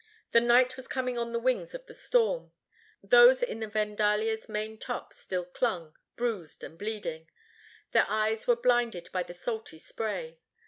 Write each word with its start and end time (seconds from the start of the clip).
The 0.31 0.41
night 0.41 0.77
was 0.77 0.87
coming 0.87 1.19
on 1.19 1.31
the 1.31 1.37
wings 1.39 1.75
of 1.75 1.85
the 1.85 1.93
storm. 1.93 2.53
Those 3.03 3.43
in 3.43 3.59
the 3.59 3.67
Vandalia's 3.67 4.49
main 4.49 4.79
top 4.79 5.13
still 5.13 5.45
clung, 5.45 5.95
bruised 6.15 6.63
and 6.63 6.75
bleeding. 6.75 7.29
Their 7.91 8.07
eyes 8.09 8.47
were 8.47 8.55
blinded 8.55 9.09
by 9.13 9.21
the 9.21 9.35
salty 9.35 9.77
spray. 9.77 10.39